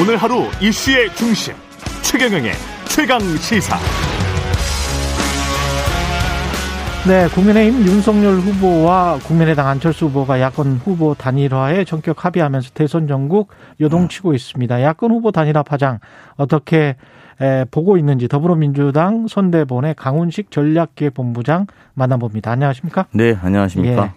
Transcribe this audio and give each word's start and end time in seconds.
오늘 0.00 0.16
하루 0.16 0.44
이슈의 0.62 1.14
중심 1.14 1.52
최경영의 2.02 2.52
최강 2.88 3.20
시사. 3.20 3.76
네, 7.06 7.28
국민의힘 7.28 7.86
윤석열 7.86 8.36
후보와 8.36 9.18
국민의당 9.18 9.68
안철수 9.68 10.06
후보가 10.06 10.40
야권 10.40 10.76
후보 10.76 11.12
단일화에 11.12 11.84
전격 11.84 12.24
합의하면서 12.24 12.70
대선 12.72 13.08
전국 13.08 13.50
요동치고 13.78 14.32
있습니다. 14.32 14.80
야권 14.80 15.10
후보 15.10 15.32
단일화 15.32 15.64
파장 15.64 15.98
어떻게 16.36 16.96
보고 17.70 17.98
있는지 17.98 18.26
더불어민주당 18.26 19.26
선대본의 19.28 19.96
강훈식 19.96 20.50
전략기획본부장 20.50 21.66
만나봅니다. 21.92 22.50
안녕하십니까? 22.52 23.04
네, 23.12 23.36
안녕하십니까? 23.38 24.04
예. 24.04 24.12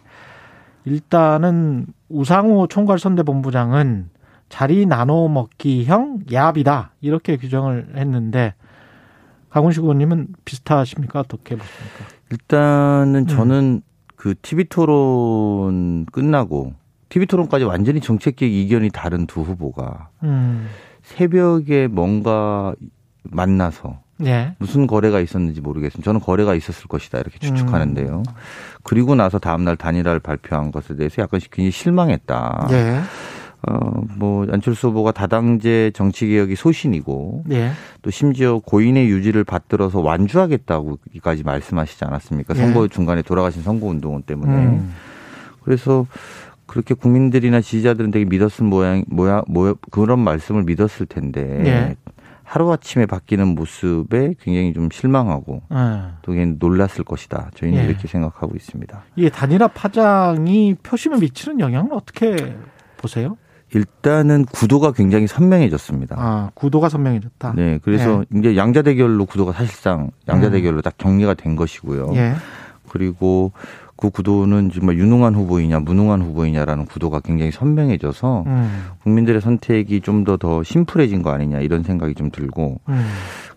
일단은 0.86 1.88
우상호 2.07 2.67
총괄 2.67 2.99
선대본부장은 2.99 4.12
자리 4.49 4.85
나눠 4.85 5.27
먹기형 5.27 6.20
야합이다 6.31 6.91
이렇게 7.01 7.38
규정을 7.38 7.93
했는데 7.95 8.53
강훈식 9.49 9.84
의원님은 9.84 10.27
비슷하십니까? 10.45 11.20
어떻게 11.20 11.55
보십니까? 11.55 12.05
일단은 12.31 13.21
음. 13.21 13.27
저는 13.27 13.63
음. 13.63 13.81
그 14.15 14.35
TV 14.41 14.65
토론 14.65 16.05
끝나고 16.05 16.73
TV 17.09 17.27
토론까지 17.27 17.65
완전히 17.65 18.01
정책적 18.01 18.49
이견이 18.49 18.89
다른 18.91 19.27
두 19.27 19.41
후보가 19.41 20.09
음. 20.23 20.67
새벽에 21.03 21.87
뭔가 21.87 22.73
만나서 23.23 24.01
예. 24.25 24.55
무슨 24.59 24.87
거래가 24.87 25.20
있었는지 25.20 25.62
모르겠습니다. 25.62 26.03
저는 26.03 26.20
거래가 26.20 26.55
있었을 26.55 26.87
것이다 26.87 27.20
이렇게 27.20 27.39
추측하는데요. 27.39 28.23
음. 28.27 28.34
그리고 28.84 29.15
나서 29.15 29.39
다음날 29.39 29.75
단일화를 29.75 30.20
발표한 30.20 30.71
것에 30.71 30.95
대해서 30.95 31.21
약간 31.21 31.39
굉장히 31.51 31.71
실망했다. 31.71 32.67
예. 32.71 33.01
어, 33.69 34.01
뭐, 34.17 34.45
안철수 34.51 34.89
후보가 34.89 35.11
다당제 35.11 35.91
정치 35.93 36.27
개혁이 36.27 36.55
소신이고, 36.55 37.45
예. 37.51 37.71
또 38.01 38.11
심지어 38.11 38.59
고인의 38.59 39.07
유지를 39.09 39.43
받들어서 39.45 40.01
완주하겠다고까지 40.01 41.43
말씀하시지 41.43 42.03
않았습니까? 42.03 42.55
예. 42.55 42.59
선거 42.59 42.87
중간에 42.87 43.21
돌아가신 43.21 43.63
선거 43.63 43.87
운동원 43.87 44.23
때문에. 44.23 44.53
음. 44.53 44.93
그래서 45.63 46.05
그렇게 46.65 46.93
국민들이나 46.93 47.61
지지자들은 47.61 48.11
되게 48.11 48.25
믿었을 48.25 48.65
모양, 48.65 49.05
모양, 49.07 49.43
모 49.47 49.75
그런 49.91 50.19
말씀을 50.19 50.63
믿었을 50.63 51.05
텐데, 51.05 51.63
예. 51.65 51.95
하루아침에 52.43 53.05
바뀌는 53.05 53.47
모습에 53.55 54.35
굉장히 54.41 54.73
좀 54.73 54.89
실망하고 54.91 55.61
네. 55.71 55.77
또 56.21 56.34
놀랐을 56.34 57.03
것이다. 57.03 57.49
저희는 57.55 57.79
예. 57.79 57.85
이렇게 57.85 58.07
생각하고 58.07 58.55
있습니다. 58.55 59.03
이게 59.15 59.29
단일화 59.29 59.69
파장이 59.69 60.75
표심에 60.84 61.17
미치는 61.17 61.61
영향은 61.61 61.93
어떻게 61.93 62.55
보세요? 62.97 63.37
일단은 63.74 64.46
구도가 64.46 64.91
굉장히 64.91 65.28
선명해졌습니다. 65.28 66.16
아, 66.18 66.52
구도가 66.53 66.90
선명해졌다. 66.90 67.53
네, 67.56 67.80
그래서 67.84 68.24
예. 68.34 68.40
이제 68.40 68.56
양자 68.56 68.81
대결로 68.84 69.25
구도가 69.25 69.52
사실상 69.52 70.12
양자 70.28 70.47
음. 70.47 70.52
대결로 70.52 70.81
딱 70.81 70.97
정리가 70.97 71.34
된 71.34 71.56
것이고요. 71.56 72.12
예. 72.16 72.34
그리고 72.90 73.52
그 73.96 74.09
구도는 74.09 74.72
정말 74.72 74.97
유능한 74.97 75.34
후보이냐 75.34 75.80
무능한 75.80 76.22
후보이냐라는 76.22 76.85
구도가 76.85 77.22
굉장히 77.22 77.52
선명해져서 77.52 78.44
음. 78.46 78.85
국민들의 79.03 79.41
선택이 79.41 80.02
좀 80.02 80.24
더더 80.24 80.38
더 80.38 80.63
심플해진 80.63 81.22
거 81.22 81.31
아니냐 81.31 81.59
이런 81.59 81.84
생각이 81.84 82.13
좀 82.13 82.30
들고 82.30 82.80
음. 82.90 83.06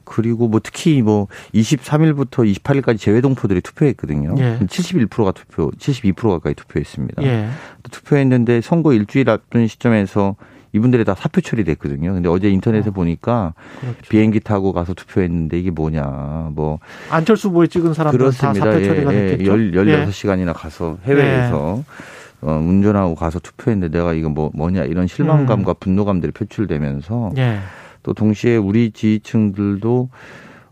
그리고 0.07 0.49
뭐 0.49 0.61
특히 0.63 1.03
뭐 1.03 1.27
23일부터 1.53 2.51
28일까지 2.63 2.99
재외동포들이 2.99 3.61
투표했거든요. 3.61 4.35
예. 4.39 4.59
71%가 4.65 5.33
투표, 5.33 5.71
72% 5.73 6.31
가까이 6.31 6.55
투표했습니다. 6.55 7.23
예. 7.25 7.49
투표했는데 7.91 8.63
선거 8.63 8.95
일주일 8.95 9.29
앞둔 9.29 9.67
시점에서 9.67 10.37
이분들이 10.73 11.05
다 11.05 11.15
사표 11.15 11.41
처리됐거든요. 11.41 12.15
근데 12.15 12.29
어제 12.29 12.49
인터넷에 12.51 12.91
어. 12.91 12.93
보니까 12.93 13.55
그렇죠. 13.81 13.99
비행기 14.09 14.41
타고 14.41 14.73
가서 14.73 14.95
투표했는데 14.95 15.59
이게 15.59 15.71
뭐냐. 15.71 16.51
뭐 16.53 16.79
안철수 17.11 17.49
후보에 17.49 17.67
찍은 17.67 17.93
그렇습니다. 17.93 18.65
다 18.65 18.73
사표 18.73 18.85
처리가 18.85 19.15
예, 19.15 19.27
됐겠죠. 19.29 19.59
16 19.73 20.13
시간이나 20.13 20.53
가서 20.53 20.99
해외에서 21.05 21.79
예. 21.79 22.17
어, 22.43 22.53
운전하고 22.53 23.15
가서 23.15 23.39
투표했는데 23.39 23.97
내가 23.99 24.13
이거 24.13 24.29
뭐 24.29 24.51
뭐냐 24.55 24.85
이런 24.85 25.07
실망감과 25.07 25.73
음. 25.73 25.75
분노감들이 25.81 26.33
표출되면서 26.33 27.33
예. 27.39 27.59
또 28.07 28.15
동시에 28.15 28.57
우리 28.57 28.93
지지층들도 28.93 30.09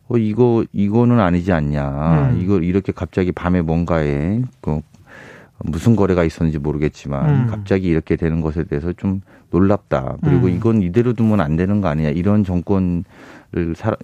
어 0.06 0.16
이거 0.16 0.64
이거는 0.72 1.18
아니지 1.18 1.50
않냐. 1.50 2.30
음. 2.30 2.40
이거 2.40 2.58
이렇게 2.58 2.92
갑자기 2.92 3.32
밤에 3.32 3.60
뭔가에 3.60 4.40
그 4.60 4.80
무슨 5.64 5.96
거래가 5.96 6.22
있었는지 6.22 6.60
모르겠지만 6.60 7.28
음. 7.28 7.46
갑자기 7.48 7.88
이렇게 7.88 8.14
되는 8.14 8.40
것에 8.40 8.62
대해서 8.62 8.92
좀 8.92 9.20
놀랍다. 9.50 10.18
그리고 10.22 10.46
음. 10.46 10.52
이건 10.52 10.82
이대로 10.82 11.12
두면 11.12 11.40
안 11.40 11.56
되는 11.56 11.80
거 11.80 11.88
아니냐. 11.88 12.10
이런 12.10 12.44
정권을 12.44 13.02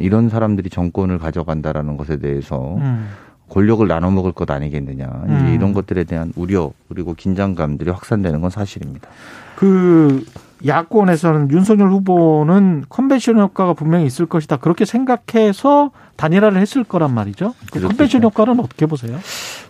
이런 0.01 0.29
사람들이 0.29 0.69
정권을 0.69 1.19
가져간다라는 1.19 1.97
것에 1.97 2.17
대해서 2.17 2.79
음. 2.79 3.11
권력을 3.49 3.87
나눠 3.87 4.11
먹을 4.11 4.33
것 4.33 4.51
아니겠느냐. 4.51 5.07
음. 5.07 5.53
이런 5.55 5.73
것들에 5.73 6.03
대한 6.03 6.33
우려 6.35 6.73
그리고 6.89 7.15
긴장감들이 7.15 7.91
확산되는 7.91 8.41
건 8.41 8.51
사실입니다. 8.51 9.09
그 9.55 10.25
야권에서는 10.67 11.51
윤석열 11.51 11.91
후보는 11.91 12.85
컨벤션 12.89 13.39
효과가 13.39 13.75
분명히 13.75 14.07
있을 14.07 14.27
것이다. 14.27 14.57
그렇게 14.57 14.85
생각해서 14.85 15.91
단일화를 16.17 16.61
했을 16.61 16.85
거란 16.85 17.15
말이죠. 17.15 17.55
그 17.73 17.81
컨벤션 17.81 18.23
효과는 18.23 18.61
어떻게 18.61 18.87
보세요? 18.87 19.19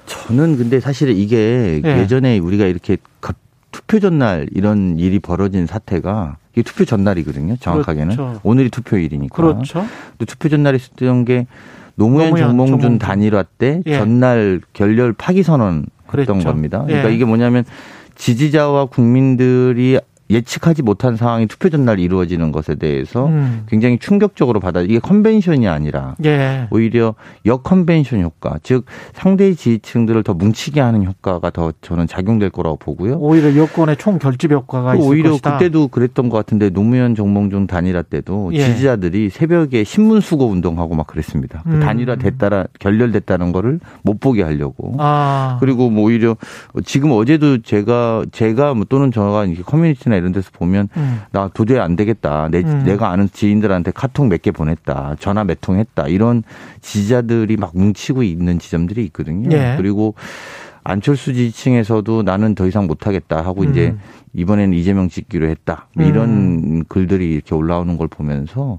저는 0.07 0.57
근데 0.57 0.81
사실 0.81 1.11
이게 1.11 1.81
네. 1.83 2.01
예전에 2.01 2.39
우리가 2.39 2.65
이렇게 2.67 2.97
투표 3.71 4.01
전날 4.01 4.49
이런 4.53 4.99
일이 4.99 5.21
벌어진 5.21 5.67
사태가 5.67 6.37
이게 6.53 6.63
투표 6.63 6.85
전날이거든요. 6.85 7.57
정확하게는 7.61 8.17
그렇죠. 8.17 8.41
오늘이 8.43 8.71
투표일이니까. 8.71 9.35
그렇죠. 9.35 9.87
근데 10.11 10.25
투표 10.25 10.49
전날에 10.49 10.77
있었던 10.77 11.25
게 11.25 11.47
노무현, 11.95 12.31
노무현 12.31 12.49
정몽준, 12.49 12.81
정몽준 12.81 12.99
단일화 12.99 13.45
때 13.45 13.83
예. 13.87 13.99
전날 13.99 14.61
결렬 14.73 15.13
파기 15.13 15.45
선언 15.45 15.87
했던 16.13 16.43
겁니다. 16.43 16.83
그러니까 16.85 17.11
예. 17.11 17.15
이게 17.15 17.25
뭐냐면 17.25 17.65
지지자와 18.17 18.87
국민들이 18.87 19.99
예측하지 20.31 20.83
못한 20.83 21.17
상황이 21.17 21.47
투표 21.47 21.69
전날 21.69 21.99
이루어지는 21.99 22.53
것에 22.53 22.77
대해서 22.77 23.27
음. 23.27 23.65
굉장히 23.69 23.99
충격적으로 23.99 24.61
받아 24.61 24.81
이게 24.81 24.99
컨벤션이 24.99 25.67
아니라 25.67 26.15
예. 26.25 26.69
오히려 26.71 27.15
역컨벤션 27.45 28.23
효과 28.23 28.59
즉 28.63 28.85
상대 29.13 29.53
지지층들을 29.55 30.23
더 30.23 30.35
뭉치게 30.35 30.81
하는 30.81 31.05
효과가 31.05 31.51
더 31.51 31.73
저는 31.81 32.07
작용될 32.07 32.51
거라고 32.51 32.77
보고요. 32.77 33.17
오히려 33.19 33.55
여권의 33.57 33.97
총 33.97 34.19
결집 34.19 34.53
효과가 34.53 34.95
있을 34.95 35.07
오히려 35.07 35.31
것이다. 35.31 35.59
그때도 35.59 35.89
그랬던 35.89 36.29
것 36.29 36.37
같은데 36.37 36.71
노무현 36.71 37.15
정몽준 37.15 37.67
단일화 37.67 38.03
때도 38.03 38.51
예. 38.55 38.65
지지자들이 38.65 39.31
새벽에 39.31 39.85
신문 39.85 40.21
수거 40.21 40.45
운동하고 40.45 40.95
막 40.95 41.07
그랬습니다. 41.07 41.63
그 41.65 41.71
음. 41.71 41.81
단일화 41.81 42.17
됐다라 42.17 42.67
결렬됐다는 42.79 43.53
거를 43.53 43.81
못 44.03 44.21
보게 44.21 44.43
하려고. 44.43 44.95
아. 44.99 45.57
그리고 45.61 45.91
뭐 45.91 46.05
오히려 46.05 46.37
지금 46.85 47.13
어제도 47.13 47.59
제가 47.63 48.25
제가 48.33 48.75
뭐 48.75 48.85
또는 48.89 49.11
저가 49.13 49.45
이렇게 49.47 49.63
커뮤니티나 49.63 50.17
이런 50.21 50.33
데서 50.33 50.51
보면 50.53 50.89
음. 50.97 51.21
나 51.33 51.51
도저히 51.53 51.79
안 51.81 51.97
되겠다. 51.97 52.49
내, 52.51 52.61
음. 52.61 52.85
내가 52.85 53.11
아는 53.11 53.29
지인들한테 53.33 53.91
카톡 53.91 54.27
몇 54.29 54.43
개 54.43 54.51
보냈다. 54.53 55.17
전화 55.19 55.43
몇 55.45 55.61
통 55.61 55.77
했다. 55.79 56.07
이런 56.07 56.43
지지자들이 56.81 57.57
막 57.57 57.73
뭉치고 57.75 58.23
있는 58.23 58.59
지점들이 58.59 59.05
있거든요. 59.07 59.51
예. 59.57 59.75
그리고 59.77 60.15
안철수 60.85 61.35
지지층에서도 61.35 62.23
나는 62.23 62.55
더 62.55 62.67
이상 62.67 62.87
못하겠다 62.87 63.45
하고 63.45 63.63
음. 63.63 63.71
이제 63.71 63.95
이번에는 64.33 64.73
이재명 64.77 65.09
찍기로 65.09 65.47
했다. 65.49 65.89
뭐 65.95 66.07
이런 66.07 66.29
음. 66.31 66.85
글들이 66.89 67.35
이렇게 67.35 67.55
올라오는 67.55 67.97
걸 67.99 68.09
보면서 68.09 68.79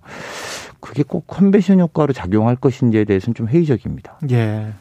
그게 0.79 1.03
꼭 1.03 1.27
컨벤션 1.27 1.79
효과로 1.79 2.11
작용할 2.13 2.55
것인지에 2.55 3.03
대해서는 3.03 3.35
좀 3.35 3.47
회의적입니다. 3.47 4.17
예. 4.31 4.73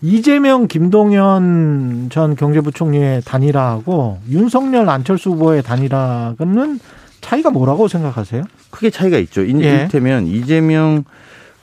이재명, 0.00 0.68
김동연 0.68 2.08
전 2.10 2.36
경제부총리의 2.36 3.22
단일화하고 3.24 4.18
윤석열, 4.30 4.88
안철수 4.88 5.30
후보의 5.30 5.62
단일화는 5.62 6.78
차이가 7.20 7.50
뭐라고 7.50 7.88
생각하세요? 7.88 8.44
크게 8.70 8.90
차이가 8.90 9.18
있죠. 9.18 9.42
예. 9.42 9.48
이를테면 9.48 10.26
이재명 10.26 11.04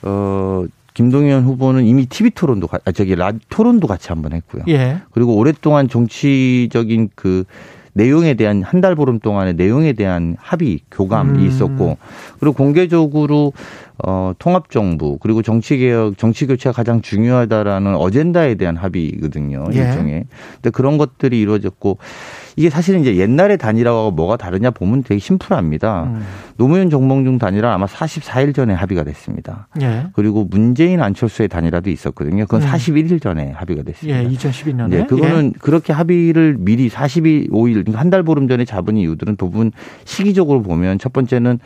어 0.02 0.64
김동연 0.94 1.44
후보는 1.44 1.84
이미 1.84 2.06
TV 2.06 2.30
토론도 2.30 2.68
아 2.84 2.92
저기 2.92 3.14
라 3.14 3.32
토론도 3.48 3.86
같이 3.86 4.08
한번 4.08 4.32
했고요. 4.32 4.64
예. 4.68 4.98
그리고 5.12 5.34
오랫동안 5.36 5.88
정치적인 5.88 7.10
그 7.14 7.44
내용에 7.94 8.34
대한 8.34 8.62
한 8.62 8.82
달 8.82 8.94
보름 8.94 9.18
동안의 9.20 9.54
내용에 9.54 9.94
대한 9.94 10.36
합의 10.38 10.80
교감이 10.90 11.38
음. 11.38 11.46
있었고 11.46 11.96
그리고 12.38 12.54
공개적으로 12.54 13.54
어, 14.04 14.32
통합정부 14.38 15.18
그리고 15.20 15.40
정치개혁, 15.42 16.18
정치교체가 16.18 16.72
가장 16.74 17.00
중요하다라는 17.00 17.94
어젠다에 17.94 18.54
대한 18.56 18.76
합의거든요. 18.76 19.64
예. 19.72 19.78
일종의. 19.78 20.24
근데 20.54 20.70
그런 20.70 20.98
것들이 20.98 21.40
이루어졌고 21.40 21.98
이게 22.56 22.70
사실은 22.70 23.00
이제 23.00 23.16
옛날의 23.16 23.58
단일화가 23.58 24.10
뭐가 24.10 24.36
다르냐 24.36 24.70
보면 24.70 25.02
되게 25.02 25.18
심플합니다. 25.18 26.04
음. 26.04 26.22
노무현 26.56 26.88
정몽중 26.90 27.38
단일화 27.38 27.72
아마 27.74 27.86
44일 27.86 28.54
전에 28.54 28.72
합의가 28.74 29.04
됐습니다. 29.04 29.68
예. 29.82 30.06
그리고 30.14 30.44
문재인 30.44 31.02
안철수의 31.02 31.48
단일화도 31.48 31.90
있었거든요. 31.90 32.44
그건 32.44 32.62
음. 32.62 32.66
41일 32.68 33.20
전에 33.22 33.50
합의가 33.50 33.82
됐습니다. 33.82 34.22
예, 34.22 34.28
2012년에. 34.28 34.88
네, 34.88 35.06
그거는 35.06 35.52
예. 35.54 35.58
그렇게 35.60 35.92
합의를 35.92 36.56
미리 36.58 36.88
42, 36.88 37.48
5일, 37.50 37.94
한 37.94 38.06
달 38.06 38.22
보름 38.22 38.46
전에 38.46 38.64
잡은 38.64 38.96
이유들은 38.96 39.34
부분 39.36 39.72
시기적으로 40.04 40.62
보면 40.62 40.98
첫 41.00 41.12
번째는 41.12 41.58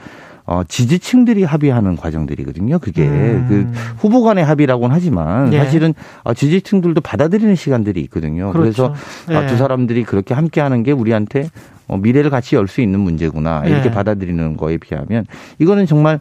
어, 0.51 0.65
지지층들이 0.65 1.45
합의하는 1.45 1.95
과정들이거든요. 1.97 2.81
그게 2.81 3.07
음. 3.07 3.47
그 3.49 3.81
후보 3.99 4.25
간의 4.25 4.45
합의라고는 4.45 4.93
하지만 4.93 5.53
예. 5.53 5.59
사실은 5.59 5.95
어, 6.25 6.35
지지층들도 6.35 7.03
받아들이는 7.03 7.55
시간들이 7.55 8.01
있거든요. 8.03 8.51
그렇죠. 8.51 8.93
그래서 9.29 9.43
예. 9.45 9.47
두 9.47 9.57
사람들이 9.57 10.03
그렇게 10.03 10.35
함께하는 10.35 10.83
게 10.83 10.91
우리한테 10.91 11.49
어, 11.87 11.97
미래를 11.99 12.31
같이 12.31 12.57
열 12.57 12.67
수 12.67 12.81
있는 12.81 12.99
문제구나 12.99 13.63
이렇게 13.67 13.91
예. 13.91 13.91
받아들이는 13.93 14.57
거에 14.57 14.77
비하면 14.79 15.25
이거는 15.61 15.87
정말 15.87 16.19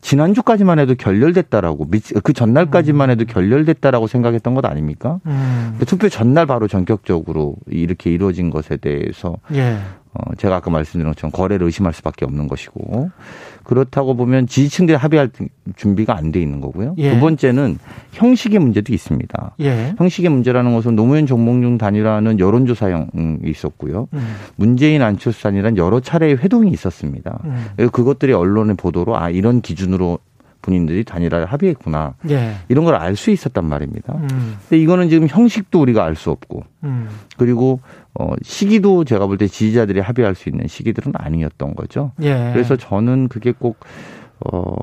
지난주까지만 0.00 0.80
해도 0.80 0.96
결렬됐다라고 0.96 1.88
그 2.24 2.32
전날까지만 2.32 3.10
해도 3.10 3.24
결렬됐다라고 3.24 4.08
생각했던 4.08 4.54
것 4.54 4.64
아닙니까? 4.64 5.20
음. 5.26 5.78
투표 5.86 6.08
전날 6.08 6.46
바로 6.46 6.66
전격적으로 6.66 7.54
이렇게 7.68 8.10
이루어진 8.10 8.50
것에 8.50 8.76
대해서 8.78 9.36
예. 9.54 9.78
어, 10.18 10.34
제가 10.36 10.56
아까 10.56 10.70
말씀드린 10.70 11.06
것처럼 11.12 11.30
거래를 11.30 11.66
의심할 11.66 11.92
수밖에 11.92 12.24
없는 12.24 12.48
것이고 12.48 13.10
그렇다고 13.62 14.16
보면 14.16 14.46
지지층들이 14.46 14.96
합의할 14.96 15.30
준비가 15.76 16.16
안 16.16 16.32
돼 16.32 16.40
있는 16.40 16.60
거고요. 16.60 16.94
예. 16.98 17.14
두 17.14 17.20
번째는 17.20 17.78
형식의 18.12 18.58
문제도 18.58 18.92
있습니다. 18.92 19.52
예. 19.60 19.94
형식의 19.98 20.30
문제라는 20.30 20.74
것은 20.74 20.96
노무현 20.96 21.26
정몽중 21.26 21.78
단일화는 21.78 22.38
여론조사형이 22.40 23.38
있었고요. 23.44 24.08
음. 24.12 24.34
문재인 24.56 25.02
안철수 25.02 25.42
단일화는 25.42 25.76
여러 25.76 26.00
차례의 26.00 26.38
회동이 26.38 26.70
있었습니다. 26.72 27.40
음. 27.44 27.88
그것들이 27.92 28.32
언론의 28.32 28.76
보도로 28.76 29.16
아 29.18 29.30
이런 29.30 29.60
기준으로 29.60 30.18
본인들이 30.60 31.04
단일화를 31.04 31.46
합의했구나. 31.46 32.14
예. 32.30 32.56
이런 32.68 32.84
걸 32.84 32.94
알 32.96 33.16
수 33.16 33.30
있었단 33.30 33.64
말입니다. 33.64 34.14
음. 34.16 34.56
근데 34.68 34.82
이거는 34.82 35.08
지금 35.08 35.28
형식도 35.28 35.80
우리가 35.80 36.04
알 36.04 36.16
수 36.16 36.30
없고 36.30 36.64
음. 36.84 37.08
그리고 37.36 37.80
어 38.18 38.32
시기도 38.42 39.04
제가 39.04 39.26
볼 39.26 39.38
때 39.38 39.46
지지자들이 39.46 40.00
합의할 40.00 40.34
수 40.34 40.48
있는 40.48 40.66
시기들은 40.66 41.12
아니었던 41.16 41.74
거죠. 41.76 42.12
예. 42.20 42.50
그래서 42.52 42.76
저는 42.76 43.28
그게 43.28 43.52
꼭 43.52 43.78
어, 44.40 44.74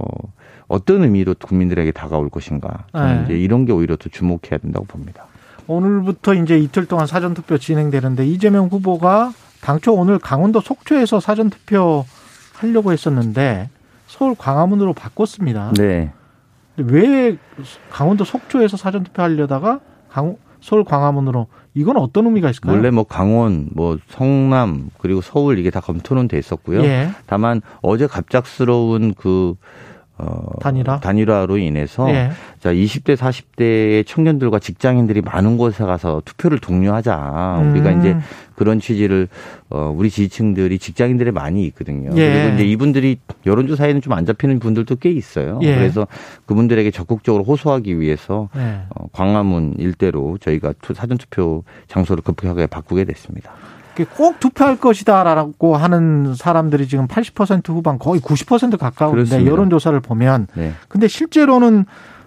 어떤 0.68 1.04
의미로 1.04 1.36
국민들에게 1.40 1.92
다가올 1.92 2.30
것인가. 2.30 2.86
저는 2.94 3.20
예. 3.20 3.24
이제 3.26 3.34
이런 3.38 3.66
게 3.66 3.74
오히려 3.74 3.96
더 3.98 4.10
주목해야 4.10 4.58
된다고 4.62 4.86
봅니다. 4.86 5.26
오늘부터 5.68 6.34
이제 6.36 6.58
이틀 6.58 6.86
동안 6.86 7.08
사전투표 7.08 7.58
진행되는데 7.58 8.26
이재명 8.26 8.68
후보가 8.68 9.34
당초 9.62 9.94
오늘 9.94 10.20
강원도 10.20 10.62
속초에서 10.62 11.20
사전투표 11.20 12.06
하려고 12.54 12.92
했었는데 12.94 13.70
서울 14.08 14.36
광화문으로 14.36 14.94
바꿨습니다. 14.94 15.74
네. 15.76 16.12
왜 16.78 17.38
강원도 17.90 18.24
속초에서 18.24 18.78
사전 18.78 19.04
투표 19.04 19.24
하려다가 19.24 19.80
강, 20.10 20.36
서울 20.66 20.84
광화문으로 20.84 21.46
이건 21.76 21.98
어떤 21.98 22.26
의미가 22.26 22.50
있을까요? 22.50 22.74
원래 22.74 22.90
뭐 22.90 23.04
강원, 23.04 23.70
뭐 23.76 24.00
성남 24.08 24.90
그리고 24.98 25.22
서울 25.22 25.60
이게 25.60 25.70
다 25.70 25.80
검토는 25.80 26.28
돼 26.28 26.40
있었고요. 26.40 26.84
예. 26.84 27.10
다만 27.28 27.62
어제 27.84 28.08
갑작스러운 28.08 29.14
그 29.14 29.54
어, 30.18 30.60
단일화? 30.62 31.02
단일화로 31.02 31.58
인해서 31.58 32.10
예. 32.10 32.32
자 32.60 32.72
20대 32.74 33.18
40대의 33.18 34.06
청년들과 34.08 34.60
직장인들이 34.60 35.22
많은 35.22 35.58
곳에 35.58 35.84
가서 35.84 36.22
투표를 36.24 36.60
독려하자. 36.60 37.60
음. 37.62 37.72
우리가 37.72 37.92
이제 37.92 38.16
그런 38.56 38.80
취지를 38.80 39.28
어 39.70 39.94
우리 39.96 40.10
지지층들이 40.10 40.80
직장인들이 40.80 41.32
많이 41.32 41.66
있거든요. 41.68 42.12
예. 42.16 42.32
그리고 42.34 42.56
이제 42.56 42.66
이분들이 42.66 43.18
여론조사에는 43.46 44.02
좀 44.02 44.14
안 44.16 44.26
잡히는 44.26 44.60
분들도 44.60 44.96
꽤 44.96 45.10
있어요. 45.12 45.60
예. 45.64 45.76
그래서 45.76 46.08
그분들에게 46.46 46.90
적극적으로 46.92 47.44
호소하기 47.44 48.00
위해서 48.00 48.48
예. 48.56 48.84
어, 48.96 49.08
광화문 49.12 49.74
일대로 49.78 50.38
저희가 50.38 50.74
사전 50.94 51.18
투표 51.18 51.66
장소를 51.90 52.24
급하게 52.24 52.68
바꾸게 52.68 53.04
됐습니다. 53.04 53.52
꼭 54.04 54.40
투표할 54.40 54.78
것이다라고 54.78 55.78
하는 55.78 56.36
사람들이 56.36 56.88
지금 56.88 57.08
80% 57.08 57.70
후반 57.70 57.98
거의 57.98 58.20
90% 58.22 58.78
가까운데 58.78 59.16
그렇습니다. 59.16 59.52
여론조사를 59.52 60.00
보면 60.02 60.48
네. 60.56 60.74
근데 60.90 61.08
실제로는 61.08 61.86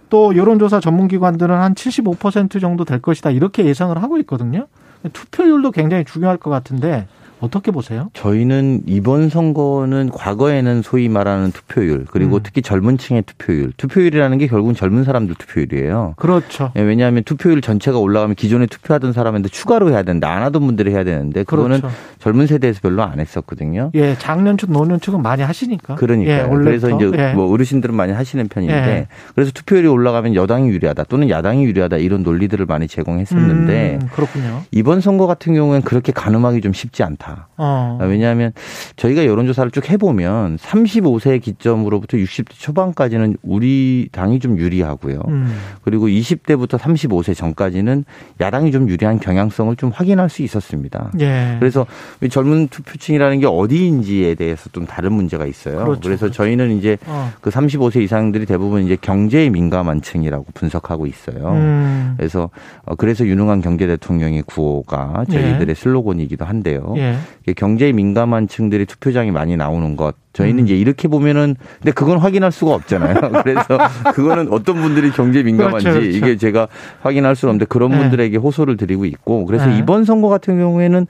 또 0.08 0.34
여론조사 0.34 0.80
전문기관들은 0.80 1.54
한 1.54 1.74
75% 1.74 2.60
정도 2.60 2.84
될 2.84 3.00
것이다 3.00 3.30
이렇게 3.30 3.66
예상을 3.66 4.00
하고 4.02 4.18
있거든요. 4.18 4.66
투표율도 5.12 5.70
굉장히 5.72 6.04
중요할 6.04 6.38
것 6.38 6.50
같은데 6.50 7.06
어떻게 7.40 7.70
보세요? 7.70 8.10
저희는 8.14 8.82
이번 8.86 9.28
선거는 9.28 10.10
과거에는 10.10 10.82
소위 10.82 11.08
말하는 11.08 11.52
투표율 11.52 12.06
그리고 12.10 12.36
음. 12.36 12.40
특히 12.42 12.62
젊은 12.62 12.98
층의 12.98 13.22
투표율 13.22 13.72
투표율이라는 13.76 14.38
게 14.38 14.46
결국은 14.46 14.74
젊은 14.74 15.04
사람들 15.04 15.34
투표율이에요. 15.36 16.14
그렇죠. 16.16 16.72
예, 16.76 16.80
왜냐하면 16.80 17.22
투표율 17.24 17.60
전체가 17.60 17.98
올라가면 17.98 18.34
기존에 18.34 18.66
투표하던 18.66 19.12
사람한테 19.12 19.48
추가로 19.48 19.90
해야 19.90 20.02
되는데 20.02 20.26
안 20.26 20.42
하던 20.42 20.66
분들이 20.66 20.90
해야 20.90 21.04
되는데 21.04 21.44
그거는 21.44 21.80
그렇죠. 21.80 21.94
젊은 22.18 22.46
세대에서 22.46 22.80
별로 22.82 23.02
안 23.02 23.20
했었거든요. 23.20 23.90
예, 23.94 24.16
작년축 24.18 24.72
노년축은 24.72 25.22
많이 25.22 25.42
하시니까. 25.42 25.94
그러니까 25.94 26.32
예, 26.32 26.48
그래서 26.48 26.90
이제 26.90 27.10
예. 27.16 27.32
뭐 27.34 27.50
어르신들은 27.52 27.94
많이 27.94 28.12
하시는 28.12 28.48
편인데 28.48 28.74
예. 28.74 29.06
그래서 29.34 29.52
투표율이 29.52 29.86
올라가면 29.86 30.34
여당이 30.34 30.68
유리하다 30.70 31.04
또는 31.04 31.30
야당이 31.30 31.64
유리하다 31.64 31.98
이런 31.98 32.22
논리들을 32.22 32.66
많이 32.66 32.88
제공했었는데 32.88 33.98
음, 34.02 34.08
그렇군요. 34.12 34.62
이번 34.72 35.00
선거 35.00 35.26
같은 35.26 35.54
경우에는 35.54 35.82
그렇게 35.82 36.12
가늠하기 36.12 36.60
좀 36.60 36.72
쉽지 36.72 37.02
않다. 37.02 37.27
않다. 37.28 37.48
어. 37.56 37.98
왜냐하면 38.00 38.52
저희가 38.96 39.26
여론조사를 39.26 39.70
쭉 39.70 39.88
해보면 39.90 40.56
35세 40.56 41.40
기점으로부터 41.42 42.16
60대 42.16 42.50
초반까지는 42.58 43.36
우리 43.42 44.08
당이 44.12 44.40
좀 44.40 44.58
유리하고요. 44.58 45.20
음. 45.28 45.56
그리고 45.82 46.06
20대부터 46.08 46.78
35세 46.78 47.34
전까지는 47.34 48.04
야당이 48.40 48.72
좀 48.72 48.88
유리한 48.88 49.18
경향성을 49.18 49.76
좀 49.76 49.90
확인할 49.90 50.28
수 50.28 50.42
있었습니다. 50.42 51.10
예. 51.20 51.56
그래서 51.58 51.86
젊은 52.30 52.68
투표층이라는 52.68 53.40
게 53.40 53.46
어디인지에 53.46 54.34
대해서 54.34 54.68
좀 54.70 54.86
다른 54.86 55.12
문제가 55.12 55.46
있어요. 55.46 55.84
그렇죠. 55.84 56.00
그래서 56.00 56.20
그렇죠. 56.26 56.36
저희는 56.36 56.78
이제 56.78 56.96
어. 57.06 57.32
그 57.40 57.50
35세 57.50 58.02
이상들이 58.02 58.46
대부분 58.46 58.84
이제 58.84 58.96
경제에 59.00 59.50
민감한 59.50 60.00
층이라고 60.00 60.46
분석하고 60.54 61.06
있어요. 61.06 61.52
음. 61.52 62.14
그래서 62.16 62.50
어, 62.84 62.94
그래서 62.94 63.26
유능한 63.26 63.60
경제 63.60 63.86
대통령의 63.86 64.42
구호가 64.42 65.24
저희들의 65.30 65.68
예. 65.68 65.74
슬로건이기도 65.74 66.44
한데요. 66.44 66.94
예. 66.96 67.17
경제에 67.56 67.92
민감한 67.92 68.48
층들이 68.48 68.86
투표장이 68.86 69.30
많이 69.30 69.56
나오는 69.56 69.96
것. 69.96 70.14
저희는 70.32 70.60
음. 70.60 70.64
이제 70.66 70.76
이렇게 70.76 71.08
보면은 71.08 71.56
근데 71.78 71.92
그건 71.92 72.18
확인할 72.18 72.52
수가 72.52 72.74
없잖아요. 72.74 73.14
그래서 73.42 73.78
그거는 74.14 74.52
어떤 74.52 74.76
분들이 74.76 75.10
경제에 75.10 75.42
민감한지 75.42 75.84
그렇죠, 75.84 76.00
그렇죠. 76.00 76.16
이게 76.16 76.36
제가 76.36 76.68
확인할 77.02 77.34
수는 77.34 77.50
없는데 77.50 77.66
그런 77.66 77.90
네. 77.90 77.98
분들에게 77.98 78.36
호소를 78.36 78.76
드리고 78.76 79.04
있고 79.06 79.44
그래서 79.46 79.66
네. 79.66 79.78
이번 79.78 80.04
선거 80.04 80.28
같은 80.28 80.58
경우에는 80.58 81.06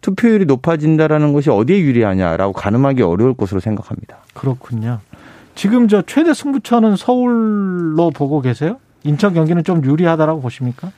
투표율이 0.00 0.44
높아진다라는 0.46 1.32
것이 1.32 1.50
어디에 1.50 1.80
유리하냐라고 1.80 2.52
가늠하기 2.52 3.02
어려울 3.02 3.34
것으로 3.34 3.60
생각합니다. 3.60 4.18
그렇군요. 4.34 5.00
지금 5.54 5.88
저 5.88 6.02
최대 6.02 6.34
승부처는 6.34 6.96
서울로 6.96 8.10
보고 8.10 8.40
계세요? 8.40 8.78
인천 9.04 9.34
경기는 9.34 9.62
좀 9.64 9.84
유리하다라고 9.84 10.40
보십니까? 10.40 10.90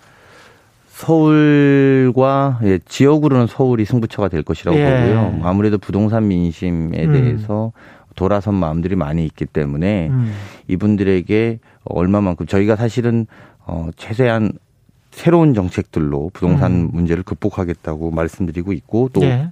서울과 0.97 2.61
예, 2.65 2.79
지역으로는 2.79 3.49
서울이 3.49 3.85
승부처가 3.85 4.29
될 4.29 4.43
것이라고 4.43 4.79
예. 4.79 4.85
보고요. 4.85 5.41
아무래도 5.43 5.77
부동산 5.77 6.27
민심에 6.29 7.05
음. 7.05 7.13
대해서 7.13 7.73
돌아선 8.15 8.55
마음들이 8.55 8.97
많이 8.97 9.27
있기 9.27 9.45
때문에 9.45 10.09
음. 10.09 10.33
이분들에게 10.69 11.59
얼마만큼 11.85 12.47
저희가 12.47 12.77
사실은 12.77 13.27
어 13.67 13.91
최대한 13.97 14.53
새로운 15.11 15.53
정책들로 15.53 16.31
부동산 16.33 16.73
음. 16.73 16.91
문제를 16.93 17.25
극복하겠다고 17.25 18.11
말씀드리고 18.11 18.73
있고 18.73 19.11
또 19.13 19.21
예. 19.23 19.51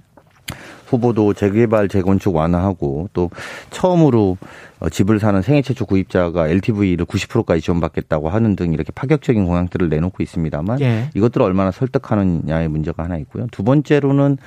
후보도 0.87 1.33
재개발 1.33 1.87
재건축 1.87 2.35
완화하고 2.35 3.09
또 3.13 3.29
처음으로 3.71 4.37
어, 4.79 4.89
집을 4.89 5.19
사는 5.19 5.41
생애 5.41 5.61
최초 5.61 5.85
구입자가 5.85 6.47
LTV를 6.47 7.05
90%까지 7.05 7.61
지원받겠다고 7.61 8.29
하는 8.29 8.55
등 8.55 8.73
이렇게 8.73 8.91
파격적인 8.93 9.45
공약들을 9.45 9.89
내놓고 9.89 10.21
있습니다만 10.21 10.81
예. 10.81 11.09
이것들을 11.15 11.45
얼마나 11.45 11.71
설득하느냐의 11.71 12.67
문제가 12.67 13.03
하나 13.03 13.17
있고요. 13.17 13.47
두 13.51 13.63
번째로는 13.63 14.37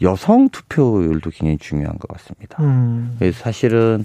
여성 0.00 0.48
투표율도 0.48 1.30
굉장히 1.30 1.58
중요한 1.58 1.98
것 1.98 2.08
같습니다. 2.08 2.62
음. 2.62 3.16
그래서 3.18 3.40
사실은 3.40 4.04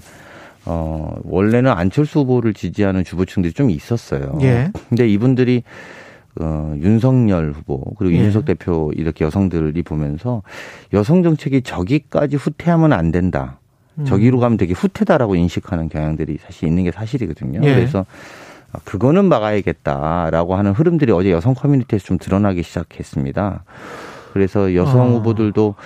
어 0.66 1.14
원래는 1.24 1.70
안철수 1.70 2.20
후보를 2.20 2.54
지지하는 2.54 3.04
주부층들이 3.04 3.52
좀 3.52 3.70
있었어요. 3.70 4.38
예. 4.42 4.72
근데 4.88 5.06
이분들이 5.08 5.62
어, 6.40 6.74
윤석열 6.78 7.52
후보 7.52 7.80
그리고 7.96 8.14
예. 8.14 8.18
이준석 8.18 8.44
대표 8.44 8.90
이렇게 8.94 9.24
여성들이 9.24 9.82
보면서 9.82 10.42
여성 10.92 11.22
정책이 11.22 11.62
저기까지 11.62 12.36
후퇴하면 12.36 12.92
안 12.92 13.12
된다. 13.12 13.58
음. 13.98 14.04
저기로 14.04 14.40
가면 14.40 14.58
되게 14.58 14.72
후퇴다라고 14.72 15.36
인식하는 15.36 15.88
경향들이 15.88 16.38
사실 16.44 16.68
있는 16.68 16.84
게 16.84 16.90
사실이거든요. 16.90 17.60
예. 17.62 17.74
그래서 17.74 18.04
그거는 18.82 19.26
막아야겠다라고 19.26 20.56
하는 20.56 20.72
흐름들이 20.72 21.12
어제 21.12 21.30
여성 21.30 21.54
커뮤니티에서 21.54 22.04
좀 22.04 22.18
드러나기 22.18 22.64
시작했습니다. 22.64 23.64
그래서 24.32 24.74
여성 24.74 25.02
어. 25.02 25.18
후보들도 25.18 25.76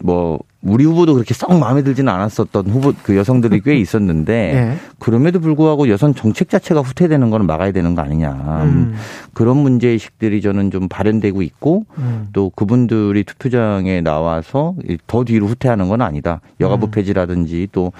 뭐 0.00 0.40
우리 0.62 0.84
후보도 0.84 1.14
그렇게 1.14 1.32
썩 1.32 1.58
마음에 1.58 1.82
들지는 1.82 2.12
않았었던 2.12 2.66
후보 2.66 2.92
그 3.02 3.16
여성들이 3.16 3.62
꽤 3.62 3.76
있었는데 3.80 4.52
네. 4.52 4.76
그럼에도 4.98 5.40
불구하고 5.40 5.88
여성 5.88 6.12
정책 6.12 6.50
자체가 6.50 6.80
후퇴되는 6.80 7.30
거는 7.30 7.46
막아야 7.46 7.72
되는 7.72 7.94
거 7.94 8.02
아니냐 8.02 8.32
음. 8.64 8.94
그런 9.32 9.56
문제 9.56 9.88
의식들이 9.88 10.42
저는 10.42 10.70
좀 10.70 10.88
발현되고 10.88 11.40
있고 11.42 11.86
음. 11.96 12.28
또 12.34 12.50
그분들이 12.50 13.24
투표장에 13.24 14.02
나와서 14.02 14.74
더 15.06 15.24
뒤로 15.24 15.46
후퇴하는 15.46 15.88
건 15.88 16.02
아니다 16.02 16.40
여가부 16.60 16.86
음. 16.86 16.90
폐지라든지 16.90 17.68
또 17.72 17.92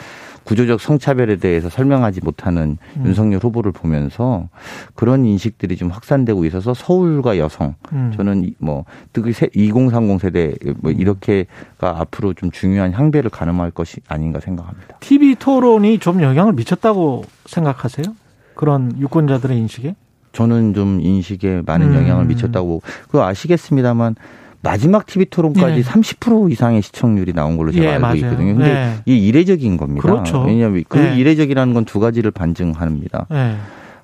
구조적 0.50 0.80
성차별에 0.80 1.36
대해서 1.36 1.68
설명하지 1.68 2.22
못하는 2.24 2.76
음. 2.96 3.06
윤석열 3.06 3.38
후보를 3.38 3.70
보면서 3.70 4.48
그런 4.96 5.24
인식들이 5.24 5.76
좀 5.76 5.90
확산되고 5.90 6.44
있어서 6.44 6.74
서울과 6.74 7.38
여성 7.38 7.76
음. 7.92 8.12
저는 8.16 8.54
뭐 8.58 8.84
특히 9.12 9.32
2030 9.54 10.20
세대 10.20 10.52
뭐 10.78 10.90
음. 10.90 10.98
이렇게가 10.98 12.00
앞으로 12.00 12.34
좀 12.34 12.50
중요한 12.50 12.92
향배를 12.92 13.30
가늠할 13.30 13.70
것이 13.70 14.00
아닌가 14.08 14.40
생각합니다. 14.40 14.96
TV 14.98 15.36
토론이 15.36 16.00
좀 16.00 16.20
영향을 16.20 16.54
미쳤다고 16.54 17.22
생각하세요? 17.46 18.12
그런 18.56 18.98
유권자들의 18.98 19.56
인식에? 19.56 19.94
저는 20.32 20.74
좀 20.74 21.00
인식에 21.00 21.62
많은 21.64 21.94
영향을 21.94 22.24
음. 22.24 22.28
미쳤다고 22.28 22.82
그거 23.06 23.24
아시겠습니다만 23.24 24.16
마지막 24.62 25.06
TV 25.06 25.26
토론까지 25.26 25.74
네. 25.76 25.82
30% 25.82 26.50
이상의 26.52 26.82
시청률이 26.82 27.32
나온 27.32 27.56
걸로 27.56 27.72
제가 27.72 27.84
예, 27.84 27.88
알고 27.92 28.00
맞아요. 28.02 28.16
있거든요. 28.16 28.54
근데 28.56 28.72
네. 28.74 28.94
이게 29.06 29.16
이례적인 29.18 29.76
겁니다. 29.76 30.02
그렇죠. 30.02 30.42
왜냐하면 30.42 30.84
그 30.88 30.98
네. 30.98 31.16
이례적이라는 31.16 31.72
건 31.74 31.84
두 31.84 31.98
가지를 31.98 32.30
반증합니다. 32.30 33.26
네. 33.30 33.56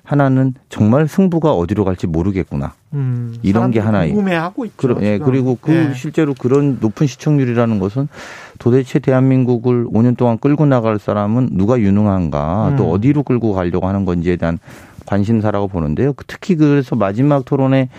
하나는 0.03 0.53
정말 0.69 1.07
승부가 1.07 1.51
어디로 1.51 1.83
갈지 1.85 2.07
모르겠구나. 2.07 2.73
음, 2.93 3.35
이런 3.43 3.71
게 3.71 3.79
하나 3.81 4.05
궁금해하고 4.05 4.65
있죠. 4.65 4.75
그러, 4.77 4.97
예, 5.01 5.17
그리고 5.19 5.57
그 5.61 5.69
네. 5.71 5.93
실제로 5.93 6.33
그런 6.33 6.77
높은 6.79 7.07
시청률이라는 7.07 7.77
것은 7.79 8.07
도대체 8.57 8.99
대한민국을 8.99 9.85
5년 9.85 10.15
동안 10.17 10.37
끌고 10.37 10.65
나갈 10.65 10.97
사람은 10.97 11.49
누가 11.51 11.77
유능한가, 11.79 12.69
음. 12.69 12.75
또 12.77 12.89
어디로 12.91 13.23
끌고 13.23 13.53
가려고 13.53 13.87
하는 13.87 14.05
건지에 14.05 14.37
대한 14.37 14.59
관심사라고 15.07 15.67
보는데요. 15.67 16.13
특히 16.27 16.55
그래서 16.55 16.95
마지막 16.95 17.45
토론에 17.45 17.89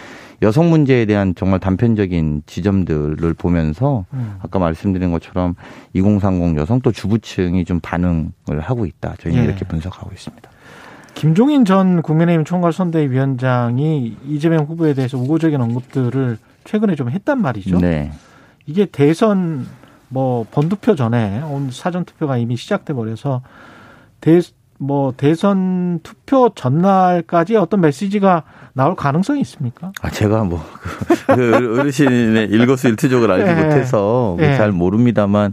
여성 0.42 0.70
문제에 0.70 1.04
대한 1.04 1.34
정말 1.34 1.58
단편적인 1.58 2.42
지점들을 2.46 3.34
보면서 3.34 4.04
음. 4.12 4.36
아까 4.40 4.60
말씀드린 4.60 5.10
것처럼 5.10 5.56
2030 5.94 6.56
여성 6.58 6.80
또 6.80 6.92
주부층이 6.92 7.64
좀 7.64 7.80
반응을 7.80 8.60
하고 8.60 8.86
있다. 8.86 9.16
저희는 9.20 9.42
예. 9.42 9.46
이렇게 9.46 9.64
분석하고 9.64 10.12
있습니다. 10.12 10.48
김종인 11.14 11.64
전 11.64 12.02
국민의힘 12.02 12.44
총괄선대위원장이 12.44 14.16
이재명 14.28 14.66
후보에 14.66 14.94
대해서 14.94 15.18
우호적인 15.18 15.60
언급들을 15.60 16.38
최근에 16.62 16.94
좀 16.94 17.10
했단 17.10 17.42
말이죠. 17.42 17.80
네. 17.80 18.12
이게 18.66 18.84
대선 18.84 19.66
뭐 20.08 20.46
번투표 20.52 20.94
전에 20.94 21.42
오늘 21.42 21.72
사전 21.72 22.04
투표가 22.04 22.36
이미 22.36 22.56
시작돼 22.56 22.92
버려서 22.92 23.42
대, 24.20 24.40
뭐 24.78 25.12
대선 25.16 26.00
투표 26.02 26.50
전날까지 26.54 27.56
어떤 27.56 27.80
메시지가 27.80 28.44
나올 28.72 28.94
가능성이 28.94 29.40
있습니까? 29.40 29.92
아 30.00 30.10
제가 30.10 30.44
뭐그 30.44 30.66
그 31.26 31.80
어르신의 31.80 32.48
일거수일투족을 32.48 33.30
알지 33.30 33.54
네. 33.54 33.64
못해서 33.64 34.36
네. 34.38 34.56
잘 34.56 34.70
모릅니다만 34.70 35.52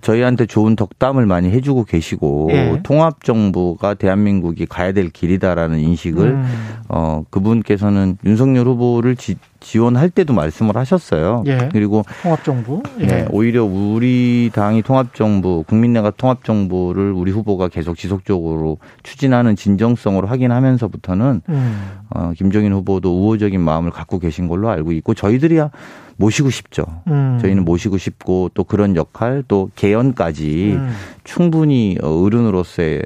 저희한테 0.00 0.46
좋은 0.46 0.76
덕담을 0.76 1.26
많이 1.26 1.50
해주고 1.50 1.84
계시고 1.84 2.48
예. 2.52 2.80
통합 2.82 3.22
정부가 3.24 3.94
대한민국이 3.94 4.66
가야 4.66 4.92
될 4.92 5.10
길이다라는 5.10 5.78
인식을 5.78 6.26
음. 6.26 6.44
어 6.88 7.24
그분께서는 7.30 8.18
윤석열 8.24 8.66
후보를 8.66 9.16
지, 9.16 9.36
지원할 9.62 10.10
때도 10.10 10.34
말씀을 10.34 10.76
하셨어요. 10.76 11.44
예. 11.46 11.68
그리고 11.72 12.04
통합 12.22 12.44
정부. 12.44 12.82
예. 13.00 13.06
네, 13.06 13.26
오히려 13.30 13.64
우리 13.64 14.50
당이 14.52 14.82
통합 14.82 15.14
정부, 15.14 15.64
국민내가 15.66 16.10
통합 16.10 16.44
정부를 16.44 17.12
우리 17.12 17.30
후보가 17.30 17.68
계속 17.68 17.96
지속적으로 17.96 18.78
추진하는 19.02 19.56
진정성으로 19.56 20.26
확인하면서부터는 20.28 21.42
음. 21.48 21.90
어 22.10 22.32
김종인 22.36 22.72
후보도 22.72 23.16
우호적인 23.22 23.60
마음을 23.60 23.90
갖고 23.90 24.18
계신 24.18 24.48
걸로 24.48 24.68
알고 24.68 24.92
있고 24.92 25.14
저희들이야 25.14 25.70
모시고 26.16 26.50
싶죠. 26.50 26.84
음. 27.08 27.38
저희는 27.40 27.64
모시고 27.64 27.98
싶고 27.98 28.50
또 28.54 28.64
그런 28.64 28.96
역할 28.96 29.42
또 29.48 29.70
개연까지 29.74 30.74
음. 30.74 30.90
충분히 31.24 31.96
어, 32.02 32.08
어른으로서의 32.22 33.02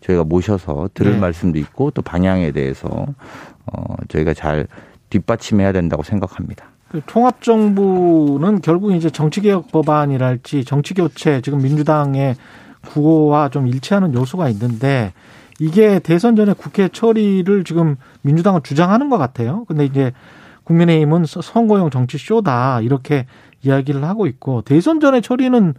저희가 0.00 0.24
모셔서 0.24 0.90
들을 0.94 1.12
네. 1.12 1.18
말씀도 1.18 1.58
있고 1.58 1.90
또 1.92 2.02
방향에 2.02 2.50
대해서 2.50 2.88
어 3.66 3.94
저희가 4.08 4.34
잘 4.34 4.66
뒷받침해야 5.10 5.72
된다고 5.72 6.02
생각합니다. 6.02 6.66
그 6.88 7.00
통합정부는 7.06 8.60
결국 8.60 8.92
이제 8.92 9.10
정치개혁 9.10 9.72
법안이랄지 9.72 10.64
정치교체 10.64 11.40
지금 11.40 11.60
민주당의 11.60 12.36
구호와 12.86 13.48
좀 13.48 13.66
일치하는 13.66 14.14
요소가 14.14 14.48
있는데 14.50 15.12
이게 15.58 15.98
대선 15.98 16.36
전에 16.36 16.52
국회 16.52 16.88
처리를 16.88 17.64
지금 17.64 17.96
민주당은 18.22 18.60
주장하는 18.62 19.08
것 19.10 19.18
같아요. 19.18 19.64
근데 19.66 19.84
이제 19.84 20.12
국민의힘은 20.64 21.24
선거용 21.26 21.90
정치 21.90 22.18
쇼다 22.18 22.80
이렇게 22.82 23.26
이야기를 23.62 24.04
하고 24.04 24.26
있고 24.26 24.62
대선 24.62 25.00
전에 25.00 25.20
처리는 25.20 25.74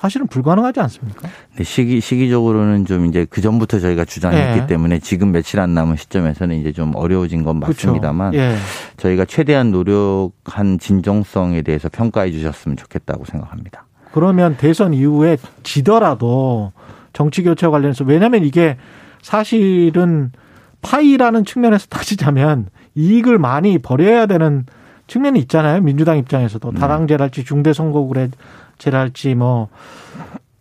사실은 0.00 0.26
불가능하지 0.28 0.80
않습니까? 0.80 1.28
네, 1.56 1.62
시기 1.62 2.00
시기적으로는 2.00 2.86
좀 2.86 3.04
이제 3.04 3.26
그 3.28 3.42
전부터 3.42 3.80
저희가 3.80 4.06
주장했기 4.06 4.60
네. 4.60 4.66
때문에 4.66 4.98
지금 4.98 5.30
며칠 5.30 5.60
안 5.60 5.74
남은 5.74 5.96
시점에서는 5.96 6.56
이제 6.56 6.72
좀 6.72 6.96
어려워진 6.96 7.44
건 7.44 7.60
맞습니다만 7.60 8.30
그렇죠. 8.30 8.42
예. 8.42 8.56
저희가 8.96 9.26
최대한 9.26 9.70
노력한 9.70 10.78
진정성에 10.78 11.60
대해서 11.60 11.90
평가해 11.90 12.30
주셨으면 12.30 12.78
좋겠다고 12.78 13.26
생각합니다. 13.26 13.84
그러면 14.12 14.56
대선 14.56 14.94
이후에 14.94 15.36
지더라도 15.64 16.72
정치 17.12 17.42
교체 17.42 17.66
관련해서 17.66 18.04
왜냐하면 18.04 18.42
이게 18.42 18.78
사실은 19.20 20.32
파이라는 20.80 21.44
측면에서 21.44 21.88
따지자면 21.92 22.68
이익을 22.94 23.36
많이 23.36 23.76
벌여야 23.76 24.24
되는 24.24 24.64
측면이 25.10 25.40
있잖아요. 25.40 25.80
민주당 25.80 26.18
입장에서도 26.18 26.68
음. 26.68 26.74
다당제랄지 26.74 27.44
중대 27.44 27.72
선거구제랄지 27.72 29.34
뭐 29.34 29.68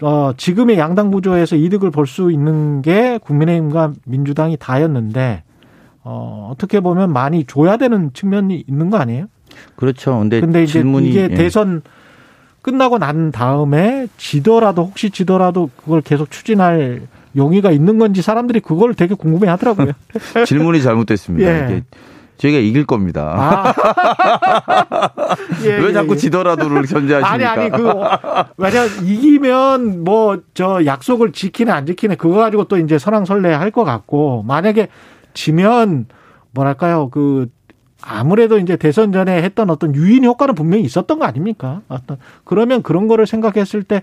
어, 0.02 0.32
지금의 0.36 0.80
양당 0.80 1.12
구조에서 1.12 1.56
이득을 1.56 1.92
볼 1.92 2.08
수 2.08 2.32
있는 2.32 2.82
게 2.82 3.20
국민의힘과 3.24 3.94
민주당이 4.06 4.58
다였는데 4.58 5.44
어, 6.04 6.50
어떻게 6.52 6.80
보면 6.80 7.14
많이 7.14 7.44
줘야 7.46 7.78
되는 7.78 8.12
측면이 8.14 8.64
있는 8.68 8.90
거 8.90 8.98
아니에요? 8.98 9.28
그렇죠. 9.76 10.18
근데, 10.18 10.42
근데 10.42 10.64
이제 10.64 10.74
질문이 10.74 11.10
이게 11.10 11.28
예. 11.30 11.36
대선 11.36 11.84
끝나고 12.64 12.98
난 12.98 13.32
다음에 13.32 14.08
지더라도 14.18 14.84
혹시 14.86 15.12
지더라도 15.12 15.70
그걸 15.78 16.02
계속 16.02 16.32
추진할 16.32 17.02
용의가 17.36 17.70
있는 17.72 18.00
건지 18.00 18.24
사람들이 18.24 18.62
그걸 18.62 18.96
되게 18.96 19.14
궁금해 19.14 19.48
하더라고요. 19.52 19.92
질문이 20.48 20.82
잘못됐습니다. 20.82 21.72
예. 21.72 21.84
저희가 22.40 22.58
이길 22.60 22.86
겁니다. 22.86 23.34
아. 23.36 23.74
예, 25.64 25.78
왜 25.78 25.90
예, 25.90 25.94
자꾸 25.94 26.14
예. 26.14 26.18
지더라도를 26.18 26.86
전제하십니까? 26.86 27.30
아니 27.32 27.46
아니 27.46 27.70
그 27.70 27.92
왜냐 28.58 28.86
이기면 29.04 30.04
뭐 30.04 30.40
저 30.54 30.84
약속을 30.86 31.32
지키네 31.32 31.72
안 31.72 31.86
지키네 31.86 32.16
그거 32.16 32.38
가지고 32.38 32.64
또 32.66 32.78
이제 32.78 32.98
설왕설래 32.98 33.54
할 33.54 33.70
것 33.72 33.84
같고 33.84 34.44
만약에 34.48 34.88
지면 35.34 36.08
뭐랄까요 36.52 37.10
그 37.10 37.48
아무래도 38.02 38.58
이제 38.58 38.78
대선 38.78 39.12
전에 39.12 39.44
했던 39.44 39.70
어떤 39.70 39.94
유인 39.94 40.24
효과는 40.24 40.56
분명히 40.56 40.84
있었던 40.84 41.20
거 41.20 41.26
아닙니까? 41.26 41.82
어떤 41.90 42.18
그러면 42.46 42.82
그런 42.82 43.08
거를 43.08 43.28
생각했을 43.28 43.84
때 43.84 44.02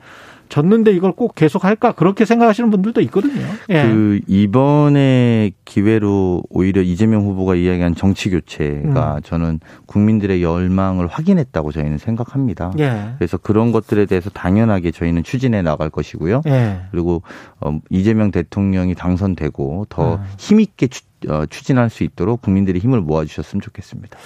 졌는데 0.48 0.92
이걸 0.92 1.12
꼭 1.12 1.34
계속 1.34 1.64
할까 1.64 1.92
그렇게 1.92 2.24
생각하시는 2.24 2.70
분들도 2.70 3.00
있거든요. 3.02 3.44
예. 3.68 3.82
그 3.82 4.20
이번에 4.26 5.52
기회로 5.64 6.42
오히려 6.50 6.82
이재명 6.82 7.22
후보가 7.22 7.54
이야기한 7.54 7.94
정치 7.94 8.30
교체가 8.30 9.16
음. 9.16 9.20
저는 9.22 9.60
국민들의 9.86 10.42
열망을 10.42 11.06
확인했다고 11.06 11.72
저희는 11.72 11.98
생각합니다. 11.98 12.72
예. 12.78 13.14
그래서 13.18 13.36
그런 13.36 13.72
것들에 13.72 14.06
대해서 14.06 14.30
당연하게 14.30 14.90
저희는 14.90 15.22
추진해 15.22 15.62
나갈 15.62 15.90
것이고요. 15.90 16.42
예. 16.46 16.80
그리고 16.90 17.22
어, 17.60 17.78
이재명 17.90 18.30
대통령이 18.30 18.94
당선되고 18.94 19.86
더 19.88 20.16
음. 20.16 20.20
힘있게 20.38 20.88
추, 20.88 21.02
어, 21.28 21.46
추진할 21.46 21.90
수 21.90 22.04
있도록 22.04 22.42
국민들이 22.42 22.78
힘을 22.78 23.00
모아주셨으면 23.00 23.60
좋겠습니다. 23.60 24.18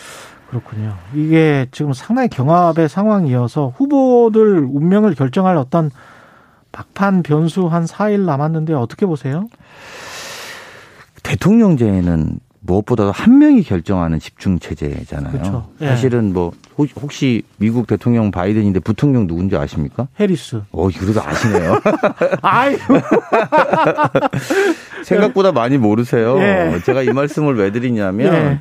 그렇군요. 0.50 0.96
이게 1.14 1.66
지금 1.70 1.92
상당히 1.92 2.28
경합의 2.28 2.88
상황이어서 2.88 3.72
후보들 3.76 4.68
운명을 4.70 5.14
결정할 5.14 5.56
어떤 5.56 5.90
막판 6.72 7.22
변수 7.22 7.66
한 7.66 7.84
4일 7.84 8.20
남았는데 8.20 8.74
어떻게 8.74 9.06
보세요? 9.06 9.46
대통령제는 11.22 12.40
무엇보다도 12.60 13.10
한 13.12 13.38
명이 13.38 13.62
결정하는 13.62 14.18
집중 14.18 14.58
체제잖아요. 14.58 15.32
그렇죠. 15.32 15.68
예. 15.80 15.86
사실은 15.86 16.32
뭐 16.32 16.52
혹시 16.76 17.42
미국 17.56 17.86
대통령 17.86 18.30
바이든인데 18.30 18.80
부통령 18.80 19.26
누군지 19.26 19.56
아십니까? 19.56 20.08
해리스. 20.18 20.62
어, 20.70 20.88
그래도 20.88 21.22
아시네요. 21.22 21.80
아유. 22.42 22.76
생각보다 25.04 25.52
많이 25.52 25.78
모르세요. 25.78 26.38
예. 26.38 26.78
제가 26.84 27.02
이 27.02 27.08
말씀을 27.10 27.56
왜 27.56 27.72
드리냐면 27.72 28.34
예. 28.34 28.60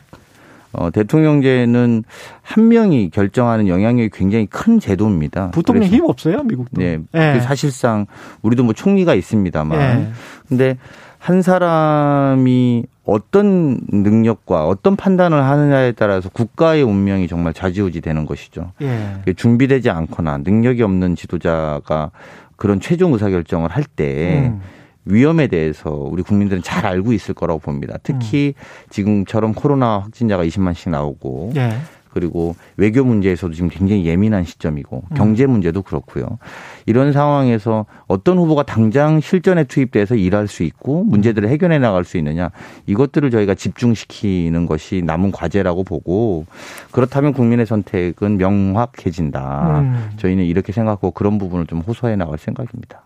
어, 0.71 0.91
대통령제는 0.91 2.03
한 2.41 2.67
명이 2.67 3.09
결정하는 3.09 3.67
영향력이 3.67 4.09
굉장히 4.13 4.45
큰 4.45 4.79
제도입니다. 4.79 5.51
부통령 5.51 5.83
힘 5.83 6.05
없어요, 6.05 6.43
미국도. 6.43 6.81
네. 6.81 6.99
네. 7.11 7.39
사실상 7.39 8.05
우리도 8.41 8.63
뭐 8.63 8.73
총리가 8.73 9.15
있습니다만. 9.15 9.79
네. 9.79 10.11
근데 10.47 10.77
한 11.17 11.41
사람이 11.41 12.85
어떤 13.03 13.79
능력과 13.89 14.67
어떤 14.67 14.95
판단을 14.95 15.43
하느냐에 15.43 15.91
따라서 15.93 16.29
국가의 16.29 16.83
운명이 16.83 17.27
정말 17.27 17.53
좌지우지 17.53 18.01
되는 18.01 18.25
것이죠. 18.25 18.71
예. 18.81 19.33
준비되지 19.33 19.89
않거나 19.89 20.37
능력이 20.37 20.83
없는 20.83 21.15
지도자가 21.15 22.11
그런 22.55 22.79
최종 22.79 23.13
의사결정을 23.13 23.69
할때 23.71 24.51
음. 24.53 24.61
위험에 25.09 25.47
대해서 25.47 25.91
우리 25.91 26.23
국민들은 26.23 26.63
잘 26.63 26.85
알고 26.85 27.13
있을 27.13 27.33
거라고 27.33 27.59
봅니다. 27.59 27.97
특히 28.03 28.53
음. 28.55 28.63
지금처럼 28.89 29.53
코로나 29.53 29.99
확진자가 29.99 30.45
20만씩 30.45 30.89
나오고 30.89 31.53
예. 31.55 31.73
그리고 32.11 32.55
외교 32.75 33.03
문제에서도 33.03 33.53
지금 33.53 33.69
굉장히 33.69 34.05
예민한 34.05 34.43
시점이고 34.43 35.03
음. 35.11 35.15
경제 35.15 35.45
문제도 35.45 35.81
그렇고요. 35.81 36.39
이런 36.85 37.13
상황에서 37.13 37.85
어떤 38.07 38.37
후보가 38.37 38.63
당장 38.63 39.19
실전에 39.19 39.63
투입돼서 39.65 40.15
일할 40.15 40.47
수 40.47 40.63
있고 40.63 41.03
문제들을 41.03 41.47
해결해 41.49 41.77
나갈 41.77 42.03
수 42.03 42.17
있느냐 42.17 42.49
이것들을 42.87 43.29
저희가 43.29 43.53
집중시키는 43.53 44.65
것이 44.65 45.03
남은 45.05 45.31
과제라고 45.31 45.83
보고 45.83 46.45
그렇다면 46.91 47.33
국민의 47.33 47.65
선택은 47.65 48.37
명확해진다. 48.37 49.79
음. 49.79 50.09
저희는 50.17 50.45
이렇게 50.45 50.71
생각하고 50.71 51.11
그런 51.11 51.37
부분을 51.37 51.67
좀 51.67 51.79
호소해 51.79 52.15
나갈 52.15 52.39
생각입니다. 52.39 53.03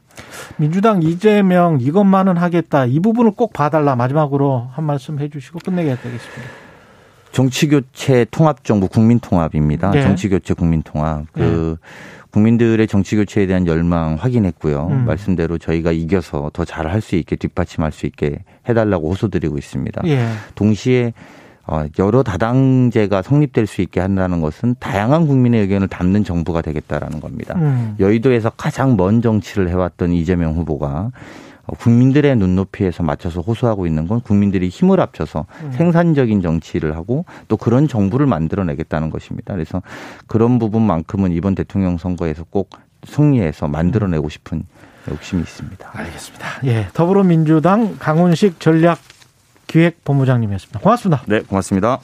민주당 0.58 1.02
이재명 1.02 1.80
이것만은 1.82 2.38
하겠다. 2.38 2.86
이 2.86 3.00
부분을 3.00 3.32
꼭 3.32 3.54
봐달라. 3.54 3.96
마지막으로 3.96 4.68
한 4.72 4.86
말씀 4.86 5.20
해주시고 5.20 5.60
끝내게 5.60 5.96
되겠습니다. 5.96 6.44
정치교체 7.32 8.28
통합정부 8.30 8.88
국민통합입니다. 8.88 9.92
네. 9.92 10.04
정치교체 10.04 10.54
국민통합. 10.54 11.26
그 11.34 11.78
네. 11.80 11.88
국민들의 12.30 12.88
정치교체에 12.88 13.46
대한 13.46 13.68
열망 13.68 14.16
확인했고요. 14.16 14.88
음. 14.88 15.06
말씀대로 15.06 15.58
저희가 15.58 15.92
이겨서 15.92 16.50
더 16.54 16.66
잘할 16.66 17.02
수 17.02 17.16
있게 17.16 17.36
뒷받침할 17.36 17.92
수 17.92 18.06
있게 18.06 18.40
해달라고 18.68 19.10
호소드리고 19.10 19.58
있습니다. 19.58 20.02
예. 20.06 20.26
동시에 20.56 21.14
어, 21.66 21.86
여러 22.00 22.24
다당제가 22.24 23.22
성립될 23.22 23.68
수 23.68 23.82
있게 23.82 24.00
한다는 24.00 24.42
것은 24.42 24.76
다양한 24.80 25.28
국민의 25.28 25.62
의견을 25.62 25.88
담는 25.88 26.24
정부가 26.24 26.62
되겠다라는 26.62 27.22
겁니다. 27.22 27.56
음. 27.58 27.96
여의도에서 28.00 28.50
가장 28.52 28.98
먼 28.98 29.22
정치를 29.22 29.70
해왔던 29.70 30.12
이재명 30.12 30.56
후보가 30.56 31.12
국민들의 31.66 32.36
눈높이에서 32.36 33.04
맞춰서 33.04 33.40
호소하고 33.40 33.88
있는 33.88 34.08
건 34.08 34.20
국민들이 34.20 34.68
힘을 34.68 35.00
합쳐서 35.00 35.46
음. 35.64 35.72
생산적인 35.72 36.42
정치를 36.42 36.96
하고 36.98 37.24
또 37.48 37.56
그런 37.56 37.88
정부를 37.88 38.26
만들어내겠다는 38.26 39.10
것입니다. 39.10 39.54
그래서 39.54 39.82
그런 40.28 40.60
부분만큼은 40.60 41.32
이번 41.32 41.56
대통령 41.56 41.98
선거에서 41.98 42.44
꼭 42.50 42.72
승리해서 43.06 43.70
만들어내고 43.70 44.28
싶은 44.28 44.64
욕심이 45.10 45.42
있습니다. 45.42 45.90
알겠습니다. 45.94 46.48
예, 46.66 46.88
더불어민주당 46.94 47.98
강훈식 47.98 48.60
전략 48.60 49.00
기획본부장님이었습니다. 49.74 50.80
고맙습니다. 50.80 51.24
네, 51.28 51.42
고맙습니다. 51.42 52.00